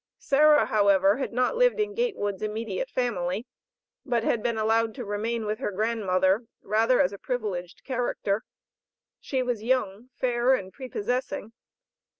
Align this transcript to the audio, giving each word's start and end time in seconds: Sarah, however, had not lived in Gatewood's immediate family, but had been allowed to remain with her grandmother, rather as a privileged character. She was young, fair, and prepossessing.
Sarah, 0.17 0.65
however, 0.65 1.17
had 1.17 1.31
not 1.31 1.55
lived 1.55 1.79
in 1.79 1.93
Gatewood's 1.93 2.41
immediate 2.41 2.89
family, 2.89 3.45
but 4.03 4.23
had 4.23 4.41
been 4.41 4.57
allowed 4.57 4.95
to 4.95 5.05
remain 5.05 5.45
with 5.45 5.59
her 5.59 5.69
grandmother, 5.71 6.47
rather 6.63 6.99
as 6.99 7.13
a 7.13 7.19
privileged 7.19 7.83
character. 7.83 8.43
She 9.19 9.43
was 9.43 9.61
young, 9.61 10.09
fair, 10.15 10.55
and 10.55 10.73
prepossessing. 10.73 11.53